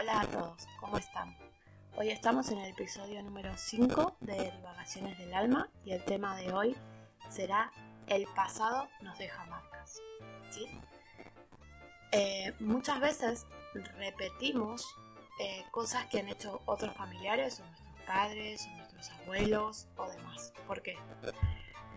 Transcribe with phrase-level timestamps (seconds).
[0.00, 1.36] Hola a todos, ¿cómo están?
[1.96, 6.52] Hoy estamos en el episodio número 5 de Divagaciones del Alma y el tema de
[6.52, 6.76] hoy
[7.28, 7.72] será
[8.06, 10.00] El pasado nos deja marcas.
[12.12, 13.46] Eh, muchas veces
[13.96, 14.86] repetimos
[15.40, 20.52] eh, cosas que han hecho otros familiares o nuestros padres o nuestros abuelos o demás.
[20.68, 20.96] ¿Por qué?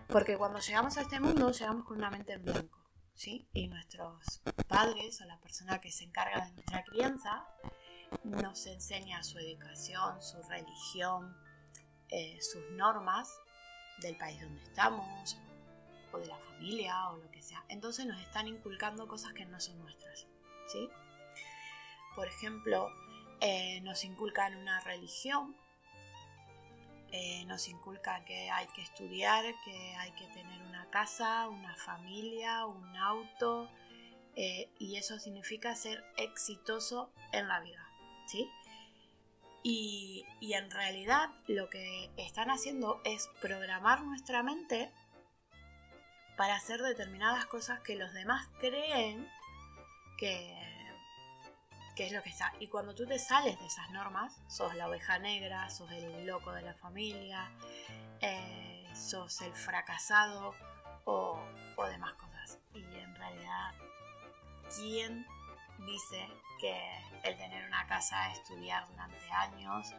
[0.08, 2.82] Porque cuando llegamos a este mundo llegamos con una mente en blanco.
[3.14, 3.46] ¿sí?
[3.52, 7.46] Y nuestros padres o la persona que se encarga de nuestra crianza
[8.24, 11.36] nos enseña su educación, su religión,
[12.08, 13.28] eh, sus normas
[14.00, 15.38] del país donde estamos
[16.12, 17.64] o de la familia o lo que sea.
[17.68, 20.26] Entonces nos están inculcando cosas que no son nuestras,
[20.66, 20.88] ¿sí?
[22.14, 22.90] Por ejemplo,
[23.40, 25.56] eh, nos inculcan una religión
[27.14, 32.64] eh, nos inculca que hay que estudiar, que hay que tener una casa, una familia,
[32.64, 33.68] un auto,
[34.34, 37.86] y eso significa ser exitoso en la vida,
[38.26, 38.50] ¿sí?
[39.62, 44.92] Y, y en realidad lo que están haciendo es programar nuestra mente
[46.36, 49.28] para hacer determinadas cosas que los demás creen
[50.18, 50.56] que,
[51.94, 52.52] qué es lo que está.
[52.58, 56.52] Y cuando tú te sales de esas normas, sos la oveja negra, sos el loco
[56.52, 57.50] de la familia,
[58.20, 60.54] eh, sos el fracasado
[61.04, 61.38] o,
[61.76, 62.58] o, demás cosas.
[62.74, 63.74] Y en realidad,
[64.76, 65.26] ¿quién
[65.86, 66.28] dice
[66.60, 66.76] que
[67.24, 69.94] el tener una casa, estudiar durante años,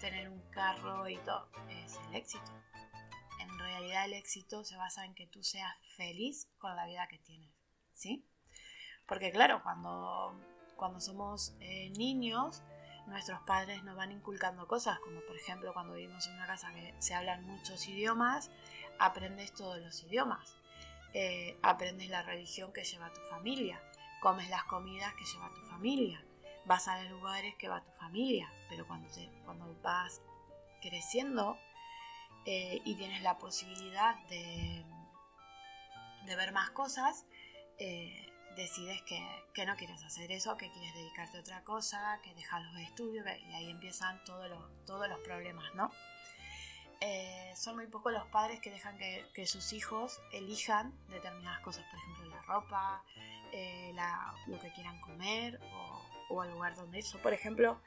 [0.00, 2.50] tener un carro y todo es el éxito?
[3.40, 7.18] En realidad el éxito se basa en que tú seas feliz con la vida que
[7.18, 7.52] tienes,
[7.94, 8.26] ¿sí?
[9.06, 10.38] Porque claro, cuando
[10.78, 12.62] cuando somos eh, niños,
[13.08, 16.94] nuestros padres nos van inculcando cosas, como por ejemplo cuando vivimos en una casa que
[16.98, 18.50] se hablan muchos idiomas,
[18.98, 20.56] aprendes todos los idiomas,
[21.12, 23.82] eh, aprendes la religión que lleva tu familia,
[24.20, 26.24] comes las comidas que lleva tu familia,
[26.66, 29.08] vas a los lugares que va tu familia, pero cuando,
[29.44, 30.20] cuando vas
[30.82, 31.58] creciendo
[32.44, 34.84] eh, y tienes la posibilidad de,
[36.26, 37.26] de ver más cosas,
[38.58, 42.76] decides que, no quieres hacer eso, que quieres dedicarte a otra cosa, que dejas los
[42.82, 45.90] estudios y ahí empiezan todos los, todos los problemas, ¿no?
[47.00, 52.00] Eh, son muy pocos los padres que dejan que, sus hijos elijan determinadas cosas, por
[52.00, 53.02] ejemplo ropa,
[53.52, 53.94] eh,
[54.46, 55.60] lo que quieran comer
[56.28, 57.04] o, el lugar donde ir.
[57.22, 57.80] por ejemplo,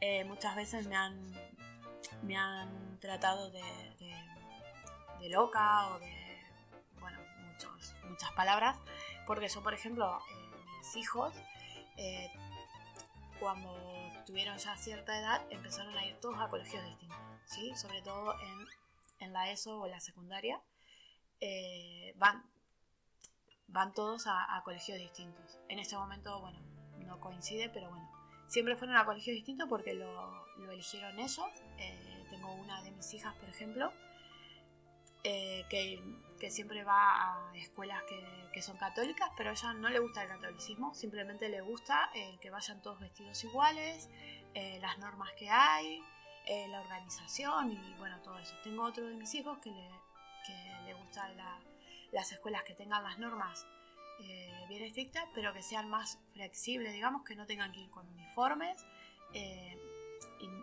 [0.00, 1.32] eh, muchas veces me han,
[2.22, 3.62] me han tratado de,
[5.28, 6.38] loca o de,
[7.00, 7.18] bueno,
[7.48, 8.76] muchos, muchas palabras
[9.26, 11.34] porque yo, por ejemplo, eh, mis hijos,
[13.40, 13.74] cuando
[14.24, 17.74] tuvieron ya cierta edad, empezaron a ir todos a colegios distintos, ¿sí?
[17.74, 18.36] Sobre todo
[19.18, 20.60] en, la ESO o la secundaria,
[22.16, 22.44] van,
[23.68, 25.58] van todos a, colegios distintos.
[25.68, 26.58] En este momento, bueno,
[27.06, 28.10] no coincide, pero bueno,
[28.48, 31.46] siempre fueron a colegios distintos porque lo, eligieron ellos.
[32.30, 33.92] tengo una de mis hijas, por ejemplo,
[35.22, 36.00] que
[36.38, 40.28] que siempre va a escuelas que, son católicas, pero a ella no le gusta el
[40.30, 44.08] catolicismo, simplemente le gusta el que vayan todos vestidos iguales,
[44.54, 46.02] eh, las normas que hay,
[46.46, 48.54] eh, la organización y bueno, todo eso.
[48.64, 49.90] Tengo otro de mis hijos que le,
[50.46, 51.36] que le gustan
[52.12, 53.66] las escuelas que tengan las normas
[54.20, 58.08] eh, bien estrictas, pero que sean más flexibles, digamos, que no tengan que ir con
[58.08, 58.84] uniformes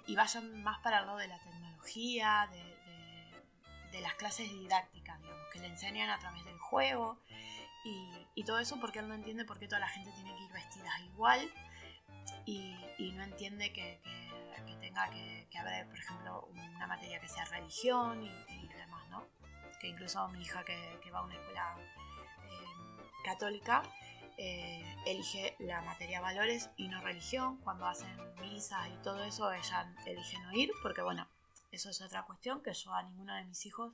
[0.07, 2.49] y, vayan más para el lado de la tecnología,
[3.93, 7.19] de las clases didácticas, digamos, que le enseñan a través del juego
[7.85, 10.51] y, todo eso porque él no entiende por qué toda la gente tiene que ir
[10.51, 11.49] vestida igual
[12.45, 12.75] y,
[13.13, 14.01] no entiende que,
[14.81, 19.27] tenga que, haber, por ejemplo, una materia que sea religión y, demás, ¿no?
[19.83, 23.83] Que incluso mi hija que, va a una escuela eh, católica
[24.37, 27.57] eh, elige la materia valores y no religión.
[27.57, 28.09] Cuando hacen
[28.39, 31.27] misa y todo eso, ella elige no ir porque, bueno,
[31.73, 33.93] eso es otra cuestión que yo a ninguno de mis hijos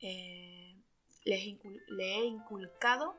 [0.00, 0.76] eh,
[1.24, 1.56] les
[1.88, 3.16] le he inculcado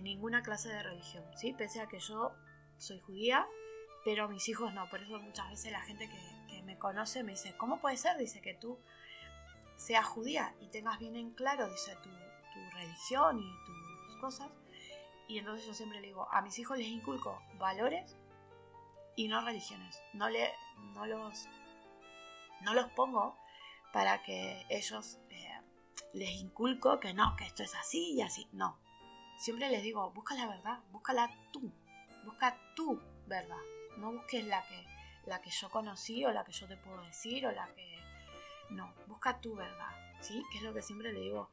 [0.00, 1.52] ninguna clase de religión, ¿sí?
[1.52, 2.32] Pese a que yo
[2.78, 3.46] soy judía,
[4.04, 4.88] pero mis hijos no.
[4.88, 8.18] Por eso muchas veces la gente que, me conoce me dice, ¿cómo puede ser?
[8.18, 8.80] Dice que tú
[9.76, 14.50] seas judía y tengas bien en claro, dice, tu, tu religión y tus cosas.
[15.28, 18.16] Y entonces yo siempre le digo, a mis hijos les inculco valores
[19.16, 20.00] y no religiones.
[20.12, 20.52] No, le,
[20.94, 21.48] no los
[22.60, 23.36] no los pongo
[23.92, 25.60] para que ellos eh,
[26.12, 28.48] les inculco que no, que esto es así y así.
[28.52, 28.78] No.
[29.38, 31.72] Siempre les digo, busca la verdad, búscala tú.
[32.24, 33.60] Busca tu verdad.
[33.98, 34.86] No busques la que,
[35.26, 37.96] la que yo conocí o la que yo te puedo decir o la que...
[38.70, 39.90] No, busca tu verdad.
[40.20, 40.42] ¿Sí?
[40.50, 41.50] Que es lo que siempre le digo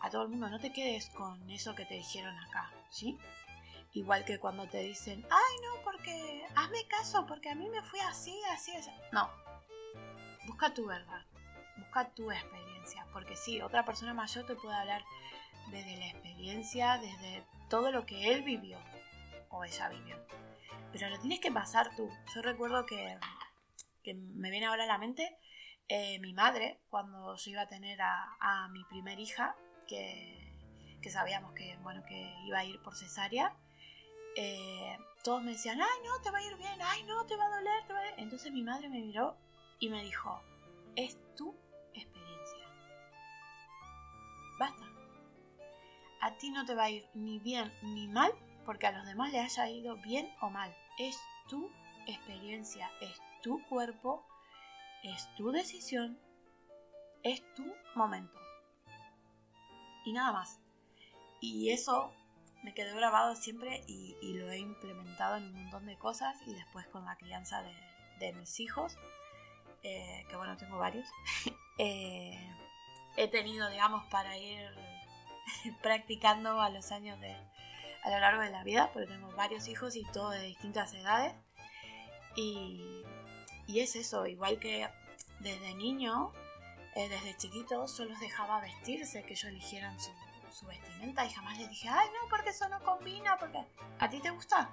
[0.00, 0.48] a todo el mundo.
[0.48, 2.70] No te quedes con eso que te dijeron acá.
[2.90, 3.18] ¿Sí?
[3.92, 8.00] Igual que cuando te dicen, ay no, porque hazme caso porque a mí me fui
[8.00, 8.90] así, así, así.
[9.12, 9.30] No.
[10.46, 11.24] Busca tu verdad.
[11.78, 13.06] Busca tu experiencia.
[13.12, 15.02] Porque sí, otra persona mayor te puede hablar
[15.70, 18.78] desde la experiencia, desde todo lo que él vivió
[19.48, 20.16] o ella vivió.
[20.92, 22.08] Pero lo tienes que pasar tú.
[22.34, 23.18] Yo recuerdo que,
[24.02, 25.36] que me viene ahora a la mente
[25.88, 29.56] eh, mi madre, cuando yo iba a tener a, mi primer hija,
[29.86, 30.42] que,
[31.10, 33.54] sabíamos que, bueno, que iba a ir por cesárea,
[34.36, 37.46] eh, todos me decían, ay no, te va a ir bien, ay no, te va
[37.46, 38.08] a doler, te va a...
[38.16, 39.36] Entonces mi madre me miró
[39.78, 40.42] y me dijo,
[40.96, 41.54] es tu
[41.94, 42.66] experiencia.
[44.58, 44.84] Basta.
[46.20, 48.32] A ti no te va a ir ni bien ni mal
[48.64, 50.76] porque a los demás le haya ido bien o mal.
[50.98, 51.16] Es
[51.48, 51.70] tu
[52.06, 54.26] experiencia, es tu cuerpo,
[55.02, 56.18] es tu decisión,
[57.22, 57.64] es tu
[57.94, 58.38] momento.
[60.04, 60.60] Y nada más.
[61.40, 62.12] Y eso
[62.62, 66.86] me quedó grabado siempre y, lo he implementado en un montón de cosas y después
[66.88, 67.62] con la crianza
[68.18, 68.96] de, mis hijos,
[69.82, 71.08] eh, que bueno, tengo varios,
[71.78, 72.38] eh,
[73.16, 74.68] he tenido, digamos, para ir
[75.82, 77.36] practicando a los años de,
[78.02, 81.34] a lo largo de la vida, porque tengo varios hijos y todos de distintas edades.
[82.36, 83.02] Y,
[83.66, 84.88] y es eso, igual que
[85.40, 86.32] desde niño,
[86.94, 91.68] eh, desde chiquito, yo los dejaba vestirse, que ellos eligieran su, vestimenta y jamás les
[91.68, 93.58] dije, ay no, porque eso no combina, porque
[93.98, 94.70] ¿a ti te gusta?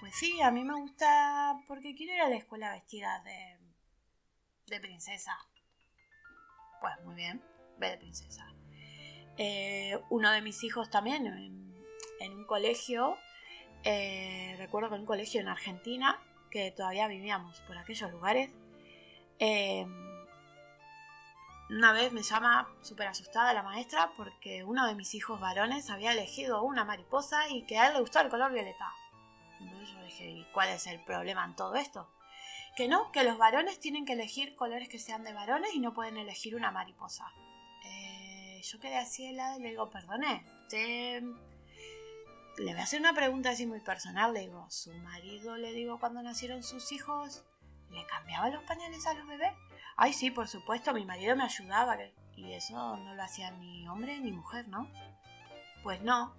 [0.00, 3.60] Pues sí, a mí me gusta porque quiero ir a la escuela vestida de,
[4.66, 5.38] de princesa.
[6.80, 7.42] Pues muy bien,
[7.78, 8.44] ve de princesa.
[9.36, 11.26] Eh, uno de mis hijos también
[12.20, 13.16] en, un colegio,
[13.82, 16.20] eh, recuerdo que en un colegio en Argentina,
[16.54, 18.48] que todavía vivíamos por aquellos lugares,
[19.40, 19.84] eh,
[21.68, 26.12] una vez me llama súper asustada la maestra porque uno de mis hijos varones había
[26.12, 28.92] elegido una mariposa y que a él le gustaba el color violeta.
[29.58, 32.08] Entonces yo dije, ¿y cuál es el problema en todo esto?
[32.76, 35.92] Que no, que los varones tienen que elegir colores que sean de varones y no
[35.92, 37.32] pueden elegir una mariposa.
[37.84, 41.24] Eh, yo quedé así helada y le digo, perdone, usted
[42.58, 44.32] le voy a hacer una pregunta así muy personal.
[44.32, 47.44] Le digo, ¿su marido, le digo, cuando nacieron sus hijos,
[47.90, 49.52] le cambiaba los pañales a los bebés?
[49.96, 51.96] Ay, sí, por supuesto, mi marido me ayudaba.
[52.36, 54.88] Y eso no lo hacía ni hombre ni mujer, ¿no?
[55.82, 56.34] Pues no.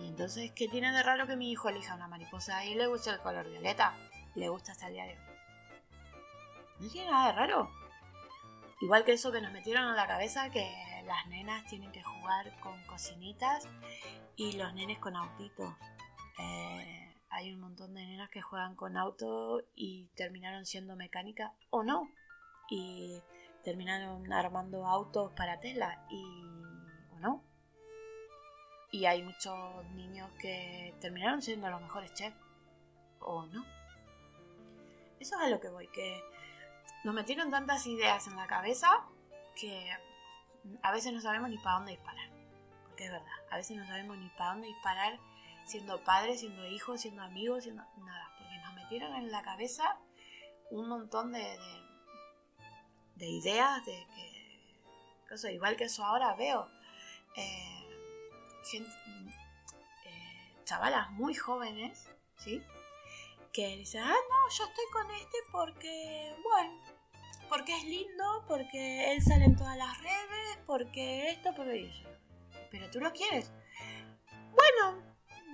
[0.00, 3.12] Y entonces, ¿qué tiene de raro que mi hijo elija una mariposa y le gusta
[3.12, 3.94] el color violeta?
[4.34, 5.18] Le gusta hasta el día de hoy.
[6.80, 7.70] No tiene nada de raro.
[8.80, 12.56] Igual que eso que nos metieron en la cabeza que las nenas tienen que jugar
[12.60, 13.66] con cocinitas
[14.36, 15.74] y los nenes con autitos.
[16.38, 21.82] Eh, hay un montón de nenas que juegan con auto y terminaron siendo mecánica o
[21.82, 22.08] no.
[22.68, 23.20] Y
[23.64, 26.22] terminaron armando autos para Tesla y
[27.12, 27.42] o no.
[28.92, 32.36] Y hay muchos niños que terminaron siendo los mejores chefs
[33.18, 33.64] o no.
[35.18, 36.22] Eso es a lo que voy, que
[37.02, 39.04] nos metieron tantas ideas en la cabeza
[39.56, 39.90] que
[40.82, 42.30] a veces no sabemos ni para dónde disparar.
[42.84, 45.18] Porque es verdad, a veces no sabemos ni para dónde disparar
[45.70, 48.34] siendo padres, siendo hijos, siendo amigos, siendo nada.
[48.38, 49.98] Porque nos metieron en la cabeza
[50.70, 51.58] un montón de,
[53.16, 56.68] de, ideas de que, igual que eso ahora veo,
[57.36, 57.88] eh,
[58.72, 62.62] eh, chavalas muy jóvenes, ¿sí?
[63.52, 66.80] Que dicen, ah, no, yo estoy con este porque, bueno,
[67.50, 72.08] porque es lindo, porque él sale en todas las redes, porque esto, porque eso.
[72.70, 73.52] Pero tú lo quieres.
[74.52, 75.02] Bueno,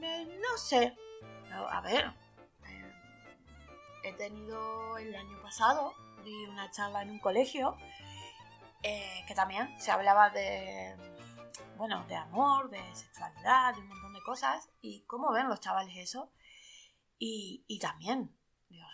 [0.00, 0.94] no sé.
[1.50, 2.12] A ver,
[2.68, 2.92] eh,
[4.04, 7.78] he tenido el año pasado, di una charla en un colegio
[8.82, 10.94] eh, que también se hablaba de,
[11.78, 14.68] bueno, de amor, de sexualidad, de un montón de cosas.
[14.82, 16.30] Y cómo ven los chavales eso.
[17.18, 18.36] Y, y también,
[18.68, 18.90] Dios,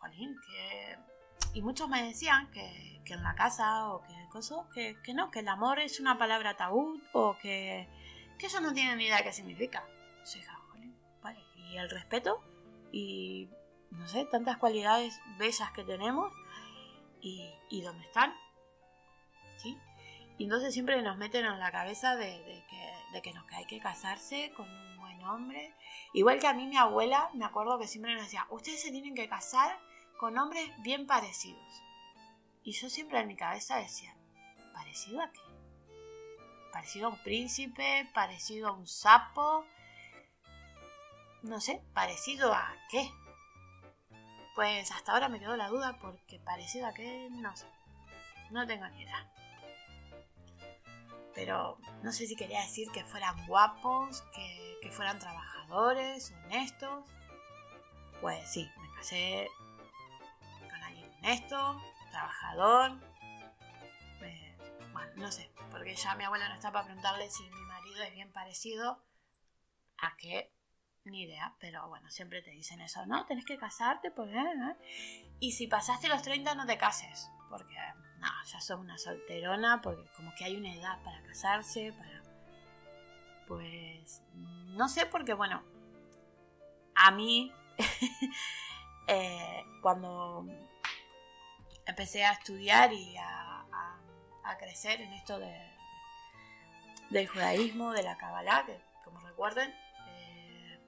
[0.00, 1.07] jolín, que
[1.58, 5.48] y muchos me decían que, en la casa o que cosas, que, no, que el
[5.48, 7.88] amor es una palabra tabú o que,
[8.38, 9.82] que eso no tiene ni idea de qué significa.
[11.20, 11.40] vale.
[11.56, 12.40] Y el respeto
[12.92, 13.48] y,
[13.90, 16.32] no sé, tantas cualidades bellas que tenemos
[17.20, 18.32] y, y dónde están.
[19.56, 19.76] ¿Sí?
[20.36, 23.66] Y entonces siempre nos meten en la cabeza de, que, de que, no, que hay
[23.66, 25.74] que casarse con un buen hombre.
[26.12, 29.16] Igual que a mí mi abuela, me acuerdo que siempre nos decía, ustedes se tienen
[29.16, 29.87] que casar
[30.18, 31.82] con hombres bien parecidos.
[32.62, 34.14] Y yo siempre en mi cabeza decía,
[34.74, 35.40] ¿parecido a qué?
[36.72, 38.10] ¿Parecido a un príncipe?
[38.12, 39.64] ¿Parecido a un sapo?
[41.42, 43.10] No sé, ¿parecido a qué?
[44.54, 47.66] Pues hasta ahora me quedó la duda porque parecido a qué, no sé.
[48.50, 49.32] No tengo ni idea.
[51.34, 57.08] Pero no sé si quería decir que fueran guapos, que, que fueran trabajadores, honestos.
[58.20, 59.48] Pues sí, me casé
[61.18, 62.98] honesto, trabajador.
[64.22, 64.56] eh,
[64.92, 68.12] bueno, no sé, porque ya mi abuela no está para preguntarle si mi marido es
[68.12, 69.02] bien parecido
[69.98, 70.52] a qué,
[71.04, 73.26] ni idea, pero bueno, siempre te dicen eso, ¿no?
[73.26, 74.38] Tenés que casarte, pues, ¿eh?
[74.38, 75.34] ¿eh?
[75.40, 77.74] Y si pasaste los 30 no te cases, porque,
[78.18, 82.22] no, ya sos una solterona, porque como que hay una edad para casarse, para...
[83.46, 85.62] Pues, no sé, porque bueno,
[86.94, 87.52] a mí,
[89.08, 90.46] eh, cuando
[91.88, 93.60] empecé a estudiar y a,
[94.44, 95.72] a- crecer en esto de,
[97.10, 99.70] del judaísmo, de la Kabbalah, que como recuerden,
[100.08, 100.80] eh,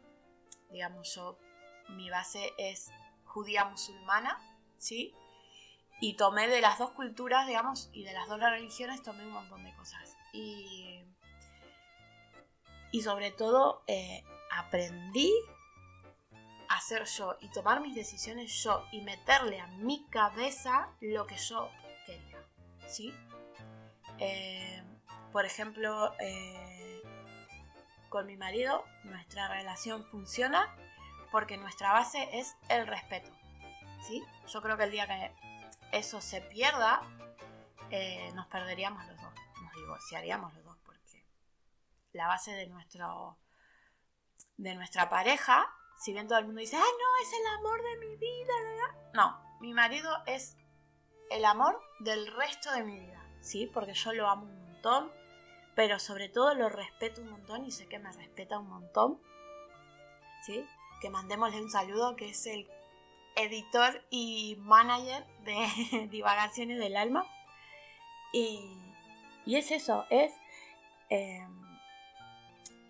[0.71, 1.39] digamos yo,
[1.91, 2.91] mi base es
[3.25, 4.39] judía musulmana,
[4.79, 5.15] ¿sí?
[6.01, 9.63] Y tomé de las dos culturas, digamos, y de las dos religiones tomé un montón
[9.65, 10.17] de cosas.
[10.33, 11.05] Y,
[12.91, 15.31] y sobre todo eh, aprendí
[16.71, 21.69] hacer yo y tomar mis decisiones yo y meterle a mi cabeza lo que yo
[22.07, 22.39] quería,
[22.89, 23.13] ¿sí?
[24.19, 24.83] Eh,
[25.33, 27.03] por ejemplo, eh,
[28.09, 30.73] con mi marido nuestra relación funciona
[31.33, 33.31] porque nuestra base es el respeto,
[34.07, 34.23] ¿sí?
[34.47, 35.33] Yo creo que el día que
[35.91, 37.03] eso se pierda,
[37.91, 41.25] eh, nos perderíamos los dos, nos divorciaríamos los dos porque
[42.13, 43.37] la base de nuestro
[44.57, 45.67] de nuestra pareja,
[46.01, 48.73] si bien todo el mundo dice, ah, no, es el amor de mi vida, la,
[48.73, 50.57] la", no, mi marido es
[51.31, 53.71] el amor del resto de mi vida, ¿sí?
[53.73, 55.13] Porque yo lo amo un montón,
[55.75, 59.21] pero sobre todo lo respeto un montón y sé que me respeta un montón,
[60.47, 60.65] ¿sí?
[61.03, 62.67] Que mandémosle un saludo, que es el
[63.37, 67.27] editor y manager de Divagaciones del Alma.
[68.33, 68.75] Y,
[69.45, 70.33] y es eso, es
[71.11, 71.47] eh,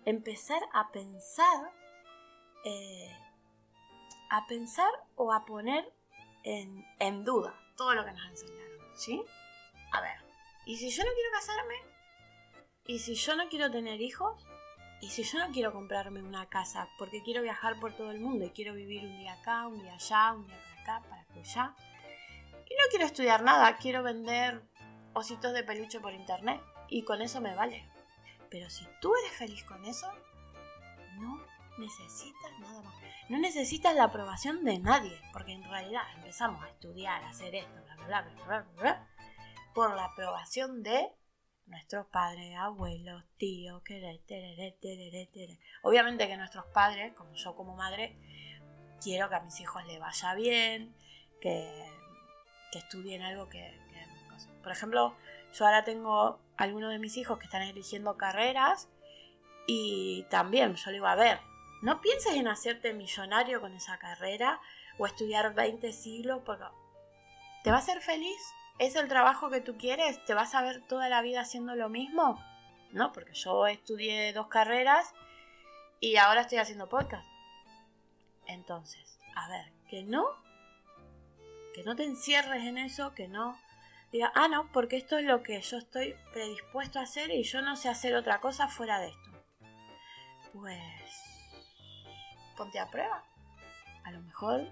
[0.05, 1.73] empezar a pensar,
[2.63, 3.15] eh,
[4.29, 5.91] a pensar o a poner
[6.43, 9.23] en, en duda todo lo que nos enseñaron, ¿sí?
[9.91, 10.17] A ver,
[10.65, 11.75] ¿y si yo no quiero casarme?
[12.85, 14.45] ¿Y si yo no quiero tener hijos?
[15.01, 18.45] ¿Y si yo no quiero comprarme una casa porque quiero viajar por todo el mundo
[18.45, 21.75] y quiero vivir un día acá, un día allá, un día para acá, para allá?
[22.69, 24.61] Y no quiero estudiar nada, quiero vender
[25.13, 27.89] ositos de peluche por internet y con eso me vale.
[28.49, 30.11] Pero si tú eres feliz con eso,
[31.19, 31.43] no
[31.81, 32.95] necesitas nada más.
[33.29, 37.83] No necesitas la aprobación de nadie, porque en realidad empezamos a estudiar, a hacer esto,
[37.83, 39.07] bla, bla, bla, bla, bla,
[39.73, 41.09] por la aprobación de
[41.65, 44.77] nuestros padres, abuelos, tíos, tereré.
[45.83, 48.17] Obviamente que nuestros padres, como yo como madre,
[49.01, 50.95] quiero que a mis hijos les vaya bien,
[51.39, 51.89] que,
[52.71, 55.15] que estudien algo que, que- Por ejemplo,
[55.53, 58.89] yo ahora tengo algunos de mis hijos que están eligiendo carreras
[59.67, 61.39] y también yo le digo, a ver,
[61.81, 64.59] no pienses en hacerte millonario con esa carrera
[64.97, 66.65] o estudiar 20 siglos porque
[67.63, 68.39] ¿te va a hacer feliz?
[68.79, 70.23] ¿Es el trabajo que tú quieres?
[70.25, 72.43] ¿Te vas a ver toda la vida haciendo lo mismo?
[72.91, 75.13] No, porque yo estudié dos carreras
[75.99, 77.27] y ahora estoy haciendo podcast.
[78.47, 80.25] Entonces, a ver, que no,
[81.73, 83.57] que no te encierres en eso, que no
[84.11, 87.61] diga, ah, no, porque esto es lo que yo estoy predispuesto a hacer y yo
[87.61, 89.31] no sé hacer otra cosa fuera de esto.
[90.53, 91.20] Pues,
[92.61, 93.23] ponte a prueba.
[94.03, 94.67] A lo mejor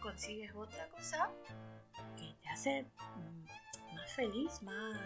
[0.00, 1.30] consigues otra cosa
[2.16, 2.82] que te hace
[3.14, 4.98] mm, más feliz, más...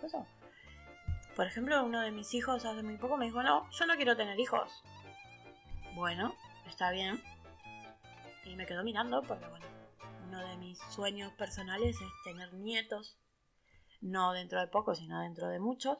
[0.00, 0.26] cosa.
[1.36, 4.16] Por ejemplo, uno de mis hijos hace muy poco me dijo, no, yo no quiero
[4.16, 4.82] tener hijos.
[5.94, 6.34] Bueno,
[6.66, 7.22] está bien.
[8.44, 9.66] Y me quedó mirando porque, bueno,
[10.26, 13.16] uno de mis sueños personales es tener nietos.
[14.00, 15.98] No dentro de poco, sino dentro de muchos.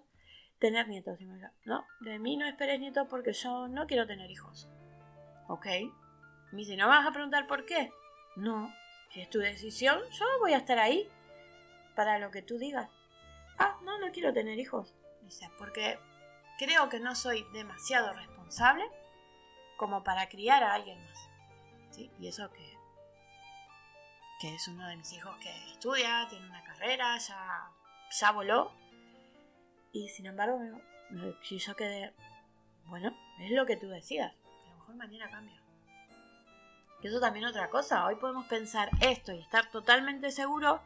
[0.58, 1.20] Tener nietos.
[1.20, 4.68] Y me dijo, no, de mí no esperes nietos porque yo no quiero tener hijos.
[5.48, 5.66] Ok.
[6.52, 7.92] Me dice, ¿no vas a preguntar por qué?
[8.36, 8.72] No.
[9.10, 11.08] Si es tu decisión, yo voy a estar ahí
[11.94, 12.90] para lo que tú digas.
[13.58, 14.94] Ah, no, no quiero tener hijos.
[15.22, 15.98] Dice, porque
[16.58, 18.84] creo que no soy demasiado responsable
[19.76, 21.30] como para criar a alguien más.
[21.90, 22.10] ¿Sí?
[22.18, 22.76] Y eso que,
[24.40, 27.70] que es uno de mis hijos que estudia, tiene una carrera, ya,
[28.20, 28.72] ya voló.
[29.92, 30.58] Y sin embargo,
[31.40, 32.12] yo quedé,
[32.86, 34.34] bueno, es lo que tú decías.
[34.84, 35.58] Mejor mañana cambia.
[37.00, 38.04] Y eso también otra cosa.
[38.04, 40.78] Hoy podemos pensar esto y estar totalmente seguros.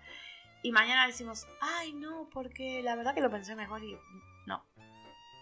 [0.62, 3.98] Y mañana decimos, ay no, porque la verdad que lo pensé mejor y
[4.46, 4.64] no.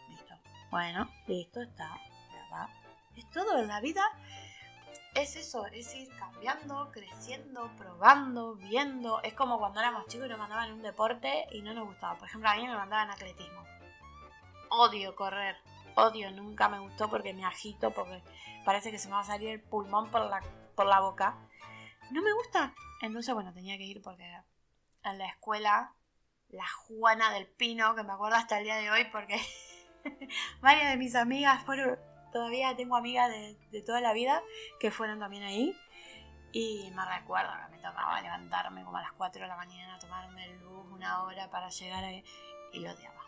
[0.09, 0.35] Listo.
[0.71, 2.01] Bueno, listo, está.
[2.33, 2.71] Ya va.
[3.15, 4.03] Es todo en la vida.
[5.15, 9.23] Es eso, es ir cambiando, creciendo, probando, viendo.
[9.23, 12.17] Es como cuando éramos chicos y nos mandaban en un deporte y no nos gustaba.
[12.17, 13.65] Por ejemplo, a mí me mandaban atletismo.
[14.71, 15.57] Odio correr.
[15.97, 18.23] Odio, nunca me gustó porque me agito, porque
[18.65, 20.41] parece que se me va a salir el pulmón por la
[20.77, 21.37] por la boca.
[22.13, 22.75] No me gusta.
[23.01, 24.31] Entonces, bueno, tenía que ir porque
[25.03, 25.95] en la escuela,
[26.49, 29.41] la Juana del Pino, que me acuerdo hasta el día de hoy porque
[30.61, 31.99] varias de mis amigas fueron,
[32.33, 34.43] todavía tengo amigas de, toda la vida
[34.79, 35.77] que fueron también ahí.
[36.53, 40.47] Y me recuerdo que me tocaba levantarme como a las 4 de la mañana, tomarme
[40.59, 42.25] luz una hora para llegar ahí.
[42.73, 43.26] Y lo odiaba.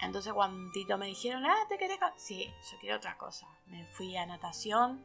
[0.00, 1.98] Entonces cuando me dijeron, ah, ¿te querés?
[2.16, 3.48] Sí, yo quiero otra cosa.
[3.66, 5.04] Me fui a natación,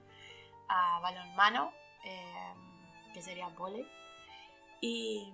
[0.69, 1.71] a balonmano,
[2.03, 2.53] eh,
[3.13, 3.87] que sería pole.
[4.81, 5.33] Y,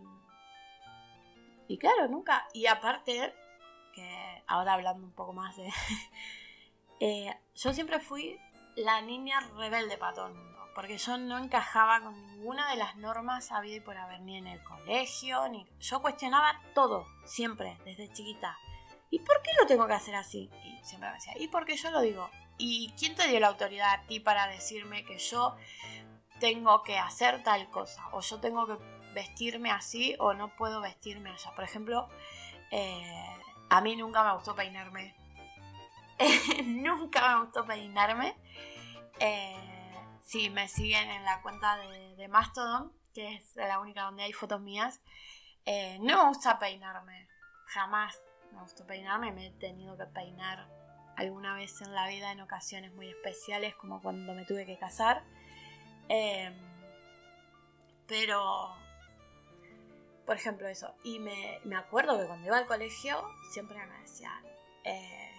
[1.68, 2.48] y claro, nunca.
[2.54, 3.34] Y aparte,
[3.94, 5.70] que ahora hablando un poco más de...
[7.02, 8.38] Eh, yo siempre fui
[8.76, 10.60] la niña rebelde para todo el mundo.
[10.76, 14.48] Porque yo no encajaba con ninguna de las normas había y por haber, ni en
[14.48, 15.66] el colegio, ni...
[15.80, 18.58] Yo cuestionaba todo, siempre, desde chiquita.
[19.12, 20.50] ¿Y por qué lo tengo que hacer así?
[20.64, 22.30] Y siempre me decía, ¿y por qué yo lo digo?
[22.58, 25.56] ¿Y quién te dio la autoridad a ti para decirme que yo
[26.40, 28.08] tengo que hacer tal cosa?
[28.12, 28.78] O yo tengo que
[29.14, 31.52] vestirme así o no puedo vestirme allá.
[31.56, 32.10] Por ejemplo,
[32.72, 33.26] eh,
[33.70, 35.16] a mí nunca me gustó peinarme.
[36.66, 38.36] nunca me gustó peinarme.
[39.20, 39.56] Eh,
[40.22, 44.62] si me siguen en la cuenta de, Mastodon, que es la única donde hay fotos
[44.62, 45.02] mías,
[45.66, 47.28] eh, no me gusta peinarme.
[47.68, 48.20] Jamás
[48.52, 49.32] me gustó peinarme.
[49.32, 50.68] Me he tenido que peinar
[51.16, 55.24] alguna vez en la vida en ocasiones muy especiales, como cuando me tuve que casar.
[56.08, 56.56] Em,
[58.08, 58.76] pero,
[60.26, 60.94] por ejemplo, eso.
[61.04, 64.44] Y me, acuerdo que cuando iba al colegio siempre me decían,
[64.84, 65.32] eh,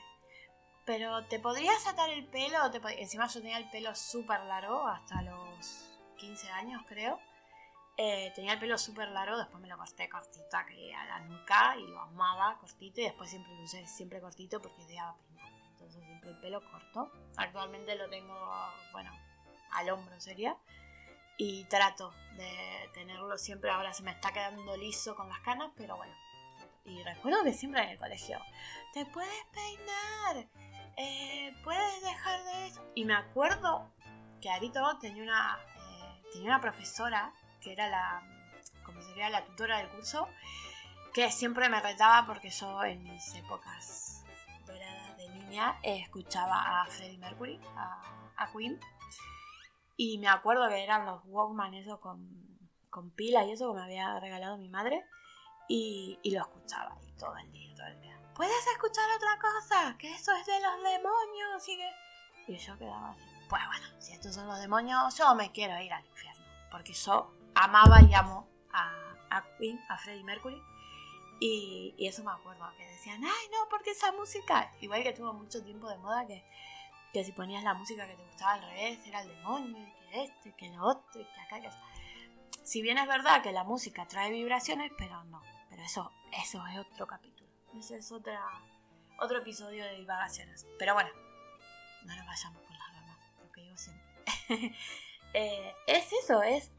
[0.84, 2.70] pero te podrías atar el pelo.
[2.70, 7.18] Te Encima yo tenía el pelo súper largo hasta los 15 años, creo.
[8.02, 11.86] Eh, tenía el pelo súper largo, después me lo corté cortito a la nuca y
[11.86, 15.52] lo amaba cortito y después siempre lo usé siempre cortito porque odiaba peinar.
[15.72, 17.12] Entonces siempre el pelo corto.
[17.36, 18.34] Actualmente lo tengo,
[18.92, 19.12] bueno,
[19.72, 20.56] al hombro sería.
[21.36, 25.98] Y trato de tenerlo siempre, ahora se me está quedando liso con las canas, pero
[25.98, 26.14] bueno.
[26.86, 28.40] Y recuerdo que siempre en el colegio,
[28.94, 30.48] te puedes peinar,
[30.96, 32.82] eh, puedes dejar de eso.
[32.94, 33.90] Y me acuerdo
[34.40, 38.22] que Arito tenía una, eh, tenía una profesora que era la,
[38.84, 40.28] como sería la tutora del curso,
[41.12, 44.24] que siempre me retaba porque yo en mis épocas
[44.66, 48.80] doradas de niña escuchaba a Freddie Mercury, a, Queen,
[49.96, 53.84] y me acuerdo que eran los Walkman eso con, con pila y eso que me
[53.84, 55.04] había regalado mi madre,
[55.68, 58.18] y, y lo escuchaba ahí todo el día, todo el día.
[58.34, 59.98] ¿Puedes escuchar otra cosa?
[59.98, 62.52] Que eso es de los demonios y que...
[62.52, 63.24] Y yo quedaba así.
[63.50, 66.44] Pues bueno, si estos son los demonios, yo me quiero ir al infierno.
[66.70, 70.62] Porque yo amaba y amo a, a Queen, a Freddie Mercury.
[71.40, 75.64] Y, eso me acuerdo, que decían, ay no, porque esa música, igual que tuvo mucho
[75.64, 76.44] tiempo de moda, que,
[77.14, 80.24] que si ponías la música que te gustaba al revés, era el demonio, y que
[80.24, 81.70] esto, y que lo otro, y que acá, que
[82.62, 86.78] Si bien es verdad que la música trae vibraciones, pero no, pero eso, eso es
[86.78, 87.48] otro capítulo.
[87.78, 88.44] Ese es otra,
[89.18, 90.66] otro episodio de divagaciones.
[90.78, 91.10] Pero bueno,
[92.04, 94.76] no nos vayamos por las ramas, lo que digo siempre.
[95.32, 96.72] Eh, es eso, es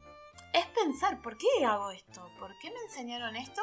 [0.52, 2.30] es pensar, ¿por qué hago esto?
[2.38, 3.62] ¿Por qué me enseñaron esto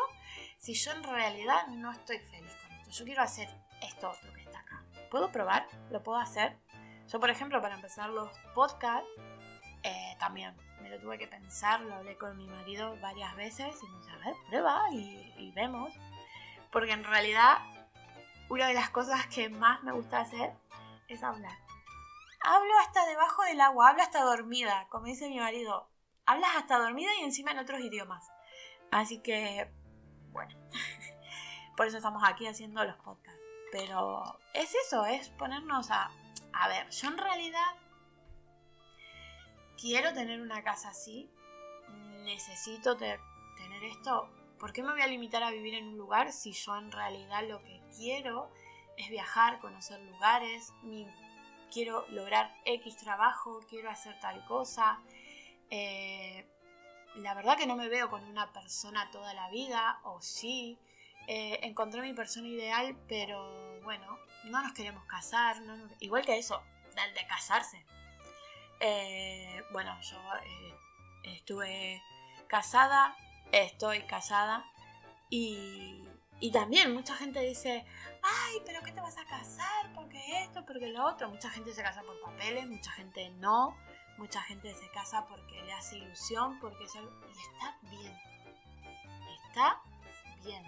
[0.58, 2.92] si yo en realidad no estoy feliz con esto?
[2.92, 3.50] Yo quiero hacer
[3.82, 4.84] esto otro que está acá.
[5.12, 5.68] ¿Puedo probar?
[5.92, 6.58] ¿Lo puedo hacer?
[7.08, 9.10] Yo, por ejemplo, para empezar los podcasts,
[9.84, 13.88] eh, también me lo tuve que pensar, lo hablé con mi marido varias veces y
[13.88, 15.94] me dice, a ver, prueba y, y vemos.
[16.72, 17.60] Porque en realidad,
[18.50, 20.54] una de las cosas que más me gusta hacer
[21.08, 21.58] es hablar.
[22.42, 25.90] Hablo hasta debajo del agua, hablo hasta dormida, como dice mi marido
[26.30, 28.32] hablas hasta dormida y encima en otros idiomas.
[28.92, 29.72] Así que,
[30.32, 30.56] bueno,
[31.76, 33.42] por eso estamos aquí haciendo los podcasts.
[33.72, 36.12] Pero es eso, es ponernos a...
[36.54, 37.66] A ver, yo en realidad
[39.80, 41.32] quiero tener una casa así,
[42.24, 44.30] necesito tener esto.
[44.60, 47.48] ¿Por qué me voy a limitar a vivir en un lugar si yo en realidad
[47.48, 48.52] lo que quiero
[48.98, 50.74] es viajar, conocer lugares,
[51.72, 55.00] quiero lograr X trabajo, quiero hacer tal cosa?
[55.70, 56.48] Eh,
[57.16, 60.80] la verdad que no me veo con una persona toda la vida, o sí.
[61.28, 65.58] Eh, encontré mi persona ideal, pero bueno, no nos queremos casar.
[66.00, 66.64] igual que eso,
[66.96, 67.86] del de casarse.
[68.80, 70.18] Eh, bueno, yo
[71.24, 72.02] estuve
[72.48, 73.16] casada,
[73.52, 74.66] estoy casada
[75.30, 76.08] y,
[76.40, 77.86] y también mucha gente dice,
[78.24, 79.94] ay, pero ¿qué te vas a casar?
[79.94, 81.30] Porque esto, porque lo otro.
[81.30, 83.78] Mucha gente se casa por papeles, mucha gente no.
[84.20, 87.10] Mucha gente se casa porque le hace ilusión, porque es algo...
[87.26, 88.14] Y está bien.
[89.48, 89.82] Está
[90.44, 90.64] bien.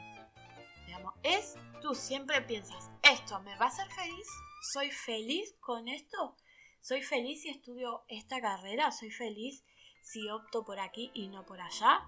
[0.86, 4.28] Digamos, es, tú siempre piensas, ¿esto me va a hacer feliz?
[4.72, 6.38] ¿Soy feliz con esto?
[6.80, 8.90] ¿Soy feliz si estudio esta carrera?
[8.92, 9.66] ¿Soy feliz
[10.02, 12.08] si opto por aquí y no por allá?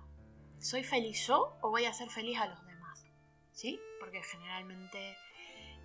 [0.60, 3.06] ¿Soy feliz yo o voy a ser feliz a los demás?
[3.52, 3.82] ¿Sí?
[4.00, 5.18] Porque generalmente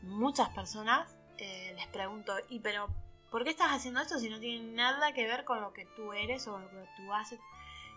[0.02, 4.72] muchas personas eh, les pregunto, ¿y pero por qué estás haciendo esto si no tiene
[4.72, 7.40] nada que ver con lo que tú eres o lo que tú haces?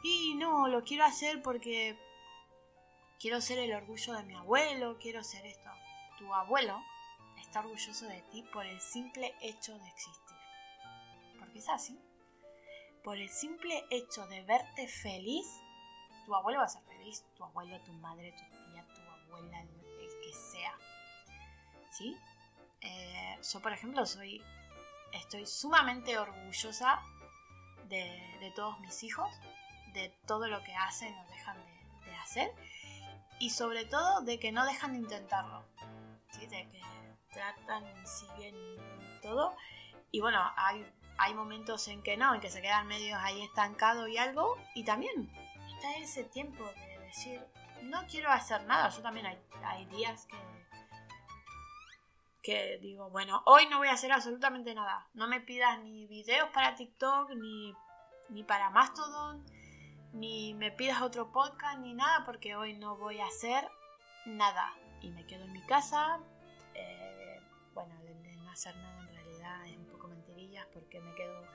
[0.03, 1.97] Y no, lo quiero hacer porque
[3.19, 5.69] quiero ser el orgullo de mi abuelo, quiero ser esto.
[6.17, 6.81] Tu abuelo
[7.39, 10.37] está orgulloso de ti por el simple hecho de existir.
[11.39, 11.99] Porque es así.
[13.03, 15.47] Por el simple hecho de verte feliz,
[16.25, 19.69] tu abuelo va a ser feliz, tu abuelo, tu madre, tu tía, tu abuela, el,
[20.21, 20.77] que sea.
[21.91, 22.15] ¿Sí?
[22.81, 24.41] Eh, yo, por ejemplo, soy.
[25.13, 27.02] Estoy sumamente orgullosa
[27.89, 29.30] de, todos mis hijos,
[29.93, 31.58] de todo lo que hacen o dejan
[32.06, 32.52] de hacer
[33.39, 35.65] y sobre todo de que no dejan de intentarlo,
[36.32, 36.45] ¿sí?
[36.47, 36.82] de que
[37.32, 38.56] tratan y siguen
[39.21, 39.56] todo.
[40.12, 40.86] Y bueno, hay,
[41.17, 44.84] hay momentos en que no, en que se quedan medios ahí estancados y algo, y
[44.84, 45.32] también
[45.76, 47.41] está ese tiempo de decir,
[47.84, 50.38] no quiero hacer nada, yo también hay, hay días que
[52.41, 55.08] que digo, bueno, hoy no voy a hacer absolutamente nada.
[55.13, 57.73] No me pidas ni videos para TikTok, ni,
[58.30, 59.45] ni para Mastodon,
[60.13, 63.69] ni me pidas otro podcast ni nada porque hoy no voy a hacer
[64.25, 66.19] nada y me quedo en mi casa.
[66.73, 67.39] Eh,
[67.73, 71.45] bueno, de, no hacer nada en realidad es un poco mentirillas porque me quedo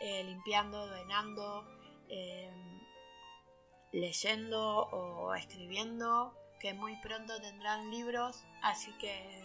[0.00, 1.66] eh, limpiando, ordenando,
[2.08, 2.80] em,
[3.92, 9.37] leyendo o escribiendo, que muy pronto tendrán libros, así que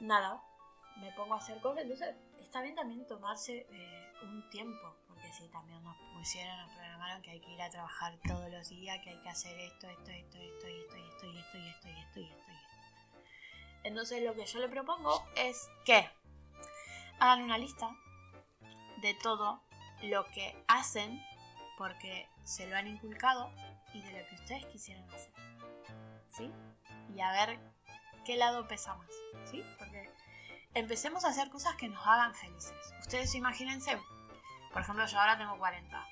[0.00, 0.42] nada,
[0.96, 1.82] me pongo a hacer cosas.
[1.82, 4.96] Entonces está bien también tomarse eh, un tiempo
[5.32, 8.98] si también nos pusieron, nos programaron que hay que ir a trabajar todos los días,
[9.02, 11.38] que hay que hacer esto, esto, esto, esto, y esto, y esto, y esto, y
[11.38, 12.52] esto, y esto, y esto, y esto.
[13.84, 16.08] Entonces lo que yo le propongo es que
[17.20, 17.90] hagan una lista
[19.00, 19.62] de todo
[20.02, 21.22] lo que hacen
[21.76, 23.52] porque se lo han inculcado
[23.94, 25.32] y de lo que ustedes quisieran hacer.
[26.28, 26.50] ¿Sí?
[27.14, 27.60] Y a ver
[28.28, 29.08] qué lado pesa más.
[29.50, 29.64] ¿Sí?
[29.78, 30.10] Porque
[30.74, 32.76] empecemos a hacer cosas que nos hagan felices.
[33.00, 33.98] Ustedes imagínense
[34.72, 36.08] por ejemplo, yo ahora tengo 40.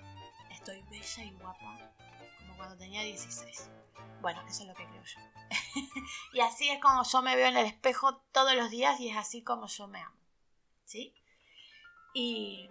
[0.51, 1.93] Estoy bella y guapa
[2.39, 3.71] como cuando tenía 16.
[4.21, 5.21] Bueno, eso es lo que creo yo.
[6.33, 9.17] y así es como yo me veo en el espejo todos los días y es
[9.17, 10.17] así como yo me amo.
[10.85, 11.15] ¿Sí?
[12.15, 12.71] Y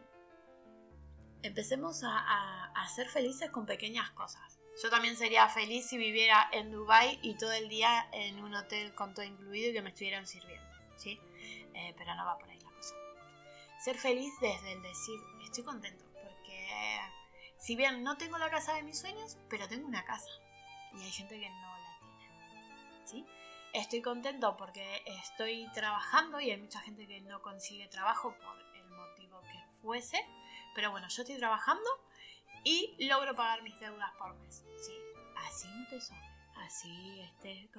[1.43, 4.59] empecemos a, a, ser felices con pequeñas cosas.
[4.81, 8.93] Yo también sería feliz si viviera en Dubai y todo el día en un hotel
[8.93, 11.19] con todo incluido y que me estuvieran sirviendo, ¿sí?
[11.73, 12.93] Eh, pero no va por ahí la cosa.
[13.79, 16.99] Ser feliz desde el decir, estoy contento porque
[17.57, 20.29] si bien no tengo la casa de mis sueños, pero tengo una casa
[20.93, 23.05] y hay gente que no la tiene.
[23.05, 23.25] ¿sí?
[23.73, 28.89] Estoy contento porque estoy trabajando y hay mucha gente que no consigue trabajo por el
[28.89, 30.25] motivo que fuese,
[30.73, 31.89] pero bueno, yo estoy trabajando
[32.65, 34.65] y logro pagar mis deudas por mes.
[34.81, 34.93] ¿sí?
[35.47, 36.19] Así no te sobre,
[36.65, 37.69] así este...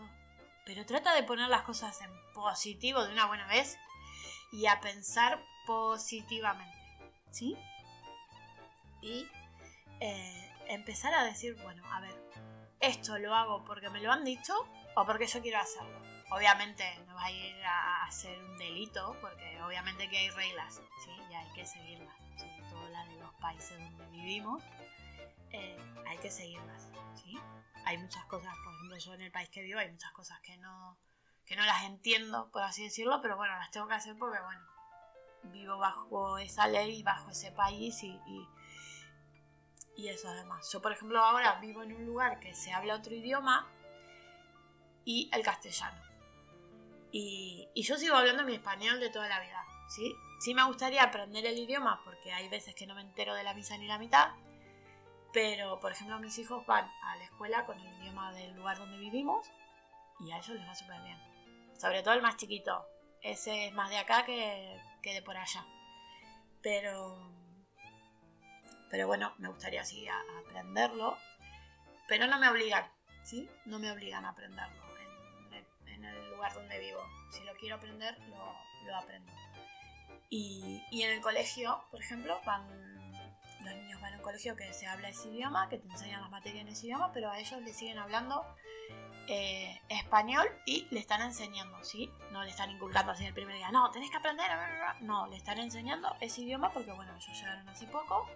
[0.65, 3.77] Pero trata de poner las cosas en positivo de una buena vez
[4.53, 6.77] y a pensar positivamente.
[7.31, 7.57] ¿sí?
[9.03, 9.29] Y
[10.01, 12.15] eh, empezar a decir, bueno, a ver,
[12.81, 14.55] esto lo hago porque me lo han dicho
[14.95, 16.01] o porque yo quiero hacerlo.
[16.31, 21.11] Obviamente no va a ir a hacer un delito porque obviamente que hay reglas, ¿sí?
[21.31, 22.17] Y hay que seguirlas,
[23.05, 24.63] de los países donde vivimos,
[25.51, 27.39] eh, hay que seguirlas, ¿sí?
[27.85, 30.57] Hay muchas cosas, por ejemplo, yo en el país que vivo hay muchas cosas que
[30.57, 30.99] no,
[31.45, 34.67] que no las entiendo, por así decirlo, pero bueno, las tengo que hacer porque, bueno,
[35.53, 38.21] vivo bajo esa ley, bajo ese país y,
[39.97, 40.71] y, eso además.
[40.73, 43.67] Yo, por ejemplo, ahora vivo en un lugar que se habla otro idioma
[45.05, 46.03] y el castellano.
[47.13, 50.15] Y, yo sigo hablando mi español de toda la vida, ¿sí?
[50.39, 53.55] Sí me gustaría aprender el idioma porque hay veces que no me entero de la
[53.55, 54.31] misa ni la mitad,
[55.33, 58.99] pero, por ejemplo, mis hijos van a la escuela con el idioma del lugar donde
[58.99, 59.51] vivimos
[60.21, 61.19] y a ellos les va súper bien.
[61.79, 62.87] Sobre todo el más chiquito.
[63.21, 65.67] Ese es más de acá que, de por allá.
[66.63, 67.19] Pero,
[68.89, 71.19] pero bueno, me gustaría así aprenderlo,
[72.09, 72.91] pero no me obligan,
[73.23, 73.49] ¿sí?
[73.67, 74.83] No me obligan a aprenderlo
[75.87, 77.01] en, el lugar donde vivo.
[77.31, 79.33] Si lo quiero aprender, lo, aprendo.
[80.29, 82.67] Y, en el colegio, por ejemplo, van,
[83.65, 86.31] los niños van a un colegio que se habla ese idioma, que te enseñan las
[86.31, 88.45] materias en ese idioma, pero a ellos les siguen hablando
[89.29, 92.11] eh, español y le están enseñando, ¿sí?
[92.33, 94.51] No le están inculcando así el primer día, no, tenés que aprender,
[95.01, 98.29] no, le están enseñando ese idioma porque, bueno, ellos llegaron hace poco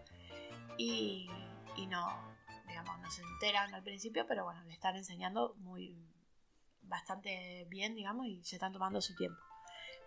[0.78, 1.28] y,
[1.76, 5.96] y no, digamos, no se enteran al principio, pero bueno, le están enseñando muy,
[6.82, 9.40] bastante bien, digamos, y se están tomando su tiempo.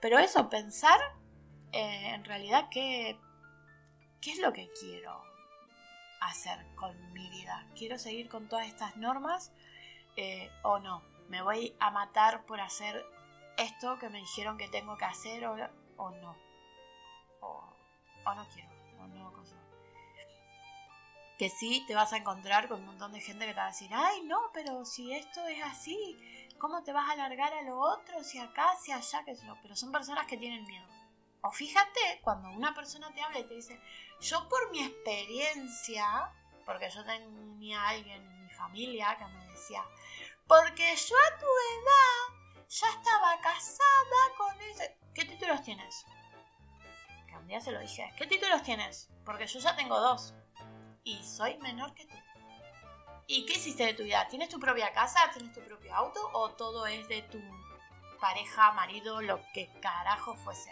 [0.02, 1.00] Pero eso, pensar
[1.74, 3.20] eh, en realidad qué,
[4.22, 5.24] qué es lo que quiero
[6.22, 7.68] hacer con mi vida?
[7.76, 9.52] ¿Quiero seguir con todas estas normas
[10.16, 11.02] eh, o no?
[11.30, 13.04] ¿Me voy a matar por hacer
[13.58, 15.56] esto que me dijeron que tengo que hacer o,
[15.98, 16.38] o no?
[17.42, 19.56] O, no quiero, o no cosa.
[21.38, 23.72] Que sí te vas a encontrar con un montón de gente que te va a
[23.72, 26.18] decir, ay no, pero si esto es así,
[26.60, 28.24] ¿cómo te vas a alargar a lo otro?
[28.24, 29.58] Si acá, si allá, que eso.
[29.62, 30.93] Pero son personas que tienen miedo.
[31.44, 33.80] O fíjate, cuando una persona te habla y te dice,
[34.22, 36.32] yo por mi experiencia,
[36.66, 39.84] porque yo tenía alguien en mi familia que me decía,
[40.48, 44.98] porque yo a tu edad ya estaba casada con ese...
[45.14, 46.06] ¿Qué títulos tienes?
[47.28, 49.10] Que un día se lo dije, ¿qué títulos tienes?
[49.26, 50.34] Porque yo ya tengo dos.
[51.04, 52.16] Y soy menor que tú.
[53.28, 54.28] ¿Y qué hiciste de tu vida?
[54.30, 55.30] ¿Tienes tu propia casa?
[55.34, 56.30] ¿Tienes tu propio auto?
[56.34, 57.42] ¿O todo es de tu
[58.22, 60.72] pareja, marido, lo que carajo fuese?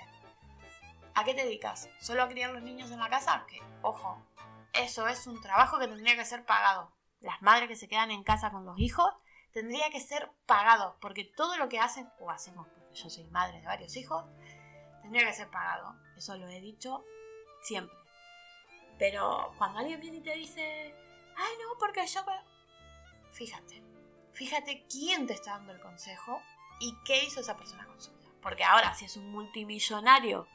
[1.14, 1.90] ¿A qué te dedicas?
[2.00, 3.46] ¿Solo a criar los niños en la casa?
[3.48, 4.26] Que, ojo,
[4.74, 6.92] eso es un trabajo que tendría que ser pagado.
[7.20, 9.14] Las madres que se quedan en casa con los hijos
[9.52, 13.60] tendría que ser pagado, porque todo lo que hacen, o hacemos, porque yo soy madre
[13.60, 14.26] de varios hijos,
[15.02, 15.96] tendría que ser pagado.
[16.16, 17.04] Eso lo he dicho
[17.62, 17.98] siempre.
[18.98, 20.96] Pero cuando alguien viene y te dice,
[21.36, 22.22] ay no, porque yo...
[23.32, 23.82] Fíjate,
[24.34, 26.42] fíjate quién te está dando el consejo
[26.80, 28.30] y qué hizo esa persona con su vida.
[28.42, 30.48] Porque ahora, si es un multimillonario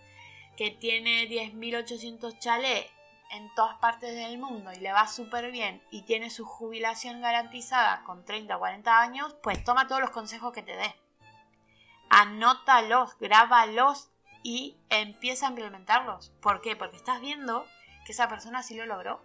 [0.56, 2.86] que tiene 10.800 chalés
[3.30, 8.02] en todas partes del mundo y le va súper bien y tiene su jubilación garantizada
[8.04, 10.94] con 30 o 40 años, pues toma todos los consejos que te dé.
[12.08, 14.10] Anótalos, grábalos
[14.42, 16.30] y empieza a implementarlos.
[16.40, 16.76] ¿Por qué?
[16.76, 17.66] Porque estás viendo
[18.04, 19.20] que esa persona sí lo logró.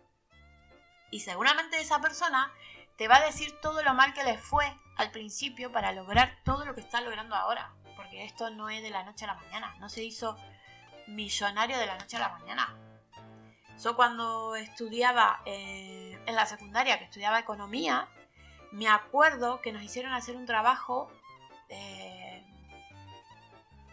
[1.11, 2.51] Y seguramente esa persona
[2.97, 4.65] te va a decir todo lo mal que le fue
[4.97, 7.71] al principio para lograr todo lo que está logrando ahora.
[7.95, 9.75] Porque esto no es de la noche a la mañana.
[9.79, 10.35] No se hizo
[11.07, 12.75] millonario de la noche a la mañana.
[13.81, 18.07] Yo cuando estudiaba eh, en la secundaria, que estudiaba economía,
[18.71, 21.11] me acuerdo que nos hicieron hacer un trabajo
[21.69, 22.43] eh,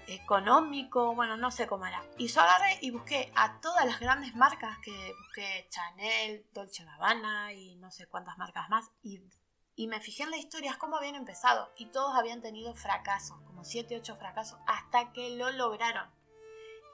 [0.08, 2.02] económico, bueno, no sé cómo era.
[2.16, 7.52] Y yo agarré y busqué a todas las grandes marcas que busqué Chanel, Dolce Gabbana
[7.52, 8.90] y no sé cuántas marcas más.
[9.02, 9.22] Y,
[9.74, 11.72] y me fijé en las historias cómo habían empezado.
[11.76, 16.17] Y todos habían tenido fracasos, como 7, 8 fracasos, hasta que lo lograron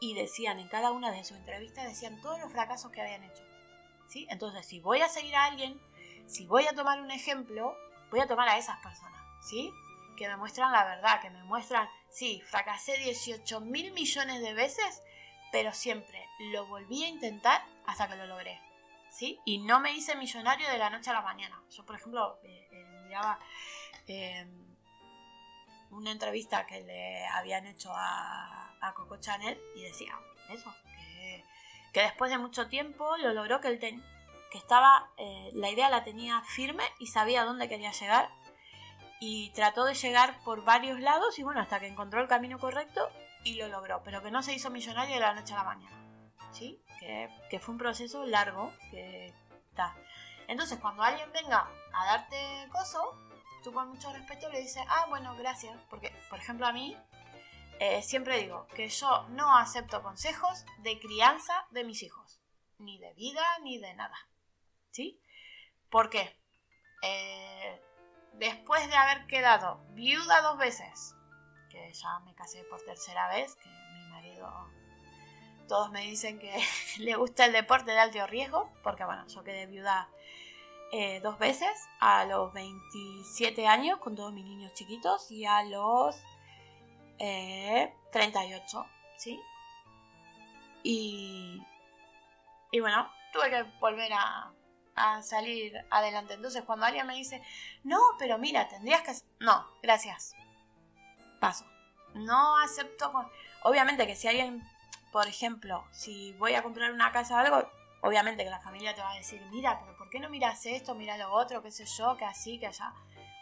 [0.05, 3.43] y decían en cada una de sus entrevistas, decían todos los fracasos que habían hecho.
[4.07, 4.27] ¿sí?
[4.29, 5.81] Entonces, si voy a seguir a alguien,
[6.27, 7.75] si voy a tomar un ejemplo,
[8.11, 9.73] voy a tomar a esas personas, ¿sí?
[10.19, 15.03] Que me muestran la verdad, que me muestran, sí, fracasé 18 mil millones de veces,
[15.51, 18.61] pero siempre lo volví a intentar hasta que lo logré,
[19.11, 19.41] ¿sí?
[19.47, 21.63] Y no me hice millonario de la noche a la mañana.
[21.71, 23.39] Yo, por ejemplo, eh, eh, miraba
[24.07, 24.47] eh,
[25.93, 30.19] una entrevista que le habían hecho a a Coco Chanel y decía
[30.51, 30.75] eso,
[31.93, 36.05] que, después de mucho tiempo lo logró, que él que estaba, eh, la idea la
[36.05, 38.31] tenía firme y sabía dónde quería llegar
[39.19, 43.11] y trató de llegar por varios lados y bueno, hasta que encontró el camino correcto
[43.43, 45.97] y lo logró, pero que no se hizo millonario de la noche a la mañana,
[46.53, 46.81] ¿sí?
[47.01, 49.35] Que, que fue un proceso largo, que.
[50.47, 53.19] Entonces, cuando alguien venga a darte coso,
[53.63, 56.97] tú con mucho respeto le dices, ah, bueno, gracias, porque, por ejemplo, a mí
[57.81, 62.41] eh, siempre digo que yo no acepto consejos de crianza de mis hijos,
[62.79, 64.17] ni de vida ni de nada.
[64.91, 65.21] ¿Sí?
[65.91, 66.37] ¿Por qué?
[67.03, 67.83] Eh,
[68.35, 71.15] después de haber quedado viuda dos veces,
[71.69, 74.71] que ya me casé por tercera vez, que mi marido,
[75.69, 76.53] todos me dicen que
[76.99, 80.09] le gusta el deporte de alto riesgo, porque bueno, yo quedé viuda
[80.93, 86.17] eh, dos veces, a los 27 años con todos mis niños chiquitos y a los
[87.19, 89.41] 38, eh, ¿sí?
[90.83, 91.63] Y,
[92.71, 94.53] y bueno, tuve que volver a,
[94.97, 96.35] a salir adelante.
[96.35, 97.43] Entonces, cuando alguien me dice,
[97.83, 99.13] no, pero mira, tendrías que...
[99.41, 100.35] No, gracias.
[101.41, 101.67] Paso.
[102.15, 103.13] No acepto...
[103.63, 104.63] Obviamente que si alguien,
[105.11, 107.69] por ejemplo, si voy a comprar una casa o algo,
[108.03, 110.95] obviamente que la familia te va a decir, mira, pero ¿por qué no miras esto,
[110.95, 112.93] mira lo otro, qué sé yo, que así, que allá?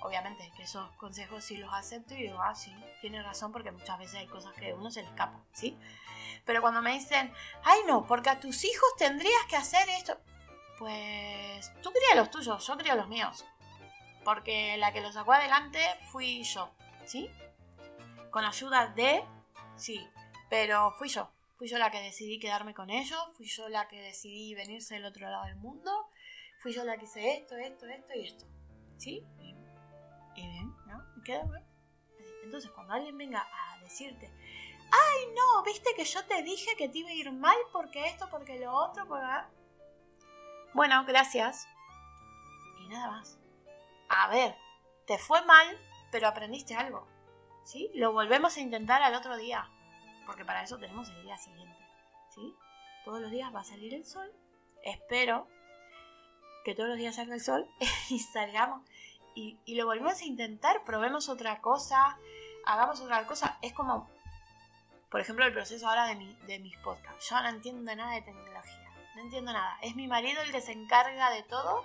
[0.02, 3.98] Obviamente que esos consejos sí los acepto y digo, ah, sí, tiene razón porque muchas
[3.98, 5.78] veces hay cosas que a uno se le escapa, ¿sí?
[6.44, 7.32] Pero cuando me dicen,
[7.64, 10.18] ay no, porque a tus hijos tendrías que hacer esto,
[10.78, 13.44] pues tú crías los tuyos, yo crío los míos.
[14.24, 16.70] Porque la que los sacó adelante fui yo,
[17.06, 17.30] ¿sí?
[18.30, 19.24] Con ayuda de,
[19.76, 20.08] sí,
[20.48, 21.30] pero fui yo.
[21.56, 25.04] Fui yo la que decidí quedarme con ellos, fui yo la que decidí venirse del
[25.04, 26.08] otro lado del mundo,
[26.60, 28.46] fui yo la que hice esto, esto, esto y esto.
[28.96, 29.24] ¿Sí?
[30.34, 31.02] Y bien, ¿no?
[31.22, 31.42] queda
[32.44, 34.30] Entonces, cuando alguien venga a decirte,
[34.90, 38.28] ay, no, viste que yo te dije que te iba a ir mal porque esto,
[38.30, 39.26] porque lo otro, porque...
[40.74, 41.66] bueno, gracias.
[42.80, 43.38] Y nada más.
[44.08, 44.56] A ver,
[45.06, 45.78] te fue mal,
[46.10, 47.06] pero aprendiste algo.
[47.64, 47.90] ¿Sí?
[47.94, 49.68] Lo volvemos a intentar al otro día.
[50.26, 51.78] Porque para eso tenemos el día siguiente.
[52.30, 52.54] ¿Sí?
[53.04, 54.32] Todos los días va a salir el sol.
[54.82, 55.46] Espero
[56.64, 57.68] que todos los días salga el sol
[58.10, 58.88] y salgamos.
[59.34, 62.18] Y, y lo volvemos a intentar, probemos otra cosa,
[62.64, 63.58] hagamos otra cosa.
[63.62, 64.08] Es como,
[65.10, 67.28] por ejemplo, el proceso ahora de, mi, de mis podcasts.
[67.28, 69.78] Yo no entiendo nada de tecnología, no entiendo nada.
[69.82, 71.84] Es mi marido el que se encarga de todo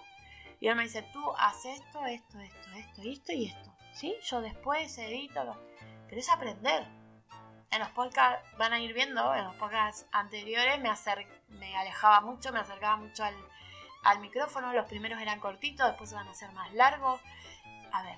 [0.60, 3.74] y él me dice, tú haces esto, esto, esto, esto, esto y esto.
[3.94, 4.16] ¿Sí?
[4.24, 5.58] Yo después edito,
[6.08, 6.88] pero es aprender.
[7.70, 10.90] En los podcasts van a ir viendo, en los podcasts anteriores me,
[11.50, 13.36] me alejaba mucho, me acercaba mucho al,
[14.08, 14.74] al micrófono.
[14.74, 17.22] Los primeros eran cortitos, después van a ser más largos.
[17.92, 18.18] A ver,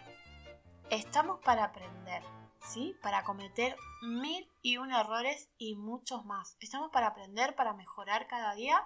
[0.89, 2.23] estamos para aprender.
[2.62, 2.95] ¿sí?
[3.02, 6.56] Para cometer mil y un errores y muchos más.
[6.60, 8.86] Estamos para aprender, para mejorar cada día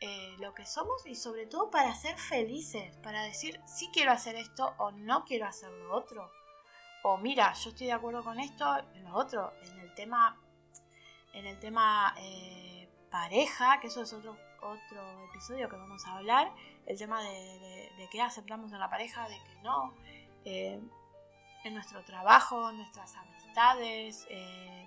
[0.00, 4.36] eh, lo que somos y sobre todo para ser felices, para decir si quiero hacer
[4.36, 6.30] esto o no quiero hacer lo otro.
[7.02, 10.40] O mira, yo estoy de acuerdo con esto, en lo otro, en el tema,
[11.34, 16.52] en el tema eh, pareja, que eso es otro, otro episodio que vamos a hablar,
[16.86, 19.94] el tema de, de, qué aceptamos en la pareja, de que no.
[20.44, 20.80] Eh,
[21.64, 24.86] en nuestro trabajo, en nuestras amistades, eh,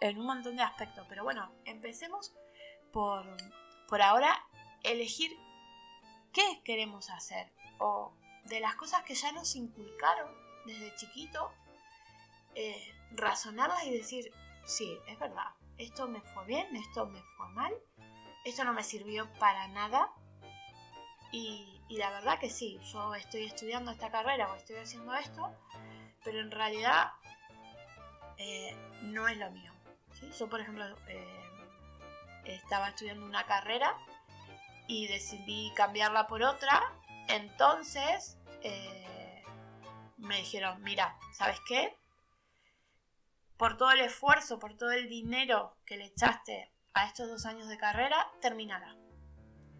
[0.00, 1.04] en un montón de aspectos.
[1.08, 2.32] Pero bueno, empecemos
[2.92, 3.26] por,
[3.88, 4.46] por ahora
[4.84, 5.36] elegir
[6.32, 8.12] qué queremos hacer o
[8.44, 10.30] de las cosas que ya nos inculcaron
[10.64, 11.52] desde chiquito,
[12.54, 14.32] eh, razonarlas y decir,
[14.64, 17.72] sí, es verdad, esto me fue bien, esto me fue mal,
[18.44, 20.10] esto no me sirvió para nada
[21.30, 25.54] y, la verdad que sí, yo estoy estudiando esta carrera o estoy haciendo esto
[26.24, 27.12] pero en realidad
[28.38, 29.72] eh, no es lo mío.
[30.38, 31.42] Yo, por ejemplo, eh,
[32.44, 33.96] estaba estudiando una carrera
[34.86, 36.80] y decidí cambiarla por otra,
[37.28, 39.42] entonces eh,
[40.18, 41.96] me dijeron, mira, ¿sabes qué?
[43.56, 47.68] Por todo el esfuerzo, por todo el dinero que le echaste a estos dos años
[47.68, 48.96] de carrera, terminala.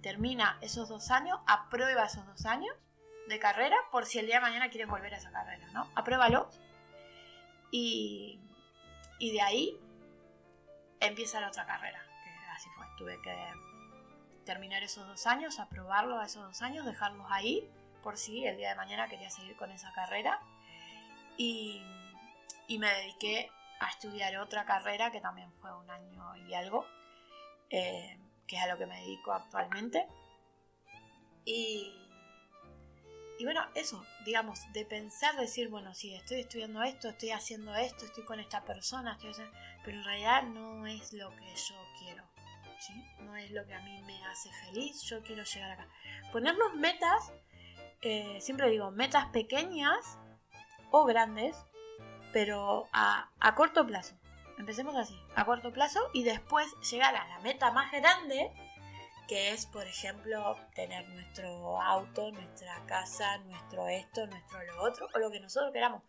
[0.03, 2.75] Termina esos dos años, aprueba esos dos años
[3.29, 5.89] de carrera por si el día de mañana quieres volver a esa carrera, ¿no?
[5.95, 6.51] Apruébalo.
[7.71, 8.41] Y,
[9.19, 9.81] y de ahí
[11.01, 12.87] empieza la otra carrera, que así fue.
[12.99, 13.37] Tuve que
[14.45, 17.71] terminar esos dos años, aprobarlo a esos dos años, dejarlos ahí
[18.03, 20.41] por si el día de mañana quería seguir con esa carrera.
[21.37, 21.83] Y,
[22.67, 26.87] y me dediqué a estudiar otra carrera que también fue un año y algo,
[27.73, 30.07] eh, que es a lo que me dedico actualmente.
[31.45, 31.93] Y,
[33.39, 38.05] y bueno, eso, digamos, de pensar, decir, bueno, sí, estoy estudiando esto, estoy haciendo esto,
[38.05, 39.33] estoy con esta persona, estoy
[39.85, 42.23] pero en realidad no es lo que yo quiero,
[42.79, 42.93] ¿sí?
[43.21, 45.89] No es lo que a mí me hace feliz, yo quiero llegar acá.
[46.31, 47.33] Ponernos metas,
[48.03, 50.19] eh, siempre digo, metas pequeñas
[50.91, 51.57] o grandes,
[52.33, 54.15] pero a, a corto plazo.
[54.59, 58.53] Empecemos así, a corto plazo y después llegar a la meta más grande
[59.29, 65.19] que es, por ejemplo, tener nuestro auto, nuestra casa, nuestro esto, nuestro lo otro, o
[65.19, 66.03] lo que nosotros queramos,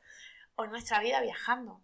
[0.56, 1.82] o nuestra vida viajando,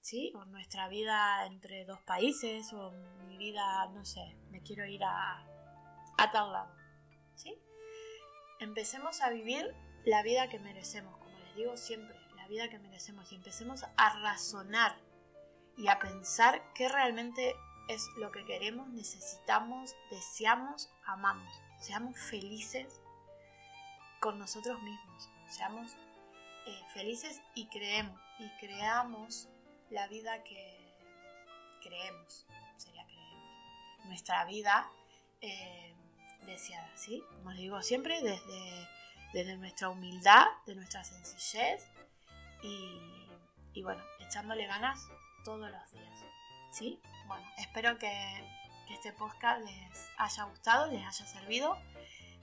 [0.00, 0.32] ¿sí?
[0.34, 2.92] O nuestra vida entre dos países, o
[3.26, 5.46] mi vida, no sé, me quiero ir a,
[6.18, 6.74] a tal lado,
[7.34, 7.62] ¿sí?
[8.58, 13.30] Empecemos a vivir la vida que merecemos, como les digo siempre, la vida que merecemos,
[13.30, 14.96] y empecemos a razonar
[15.80, 17.56] y a pensar qué realmente
[17.88, 21.50] es lo que queremos, necesitamos, deseamos, amamos.
[21.78, 23.00] Seamos felices
[24.20, 25.30] con nosotros mismos.
[25.48, 25.96] Seamos
[26.66, 28.20] eh, felices y creemos.
[28.38, 29.48] Y creamos
[29.88, 30.94] la vida que
[31.82, 32.46] creemos.
[32.76, 34.04] Sería creemos.
[34.04, 34.86] Nuestra vida
[35.40, 35.94] eh,
[36.44, 37.24] deseada, ¿sí?
[37.30, 38.88] Como les digo siempre, desde,
[39.32, 41.88] desde nuestra humildad, de nuestra sencillez
[42.62, 43.00] y,
[43.72, 45.08] y bueno, echándole ganas
[45.44, 46.24] todos los días.
[46.70, 47.00] ¿Sí?
[47.26, 48.60] Bueno, espero que,
[48.90, 51.78] este podcast les haya gustado, les haya servido,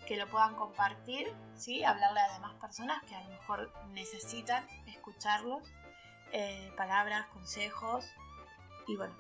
[0.08, 1.84] que lo puedan compartir, ¿sí?
[1.84, 5.62] hablarle a demás personas que a lo mejor necesitan escucharlos,
[6.32, 8.06] eh, palabras, consejos
[8.88, 9.14] y bueno,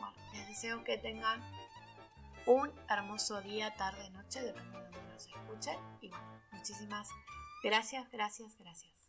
[0.00, 1.40] bueno, les deseo que tengan
[2.46, 7.08] un hermoso día, tarde, noche, dependiendo de donde los escuchen y bueno, muchísimas
[7.62, 9.01] gracias, gracias, gracias.